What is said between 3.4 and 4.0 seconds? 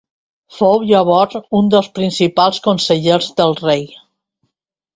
del rei.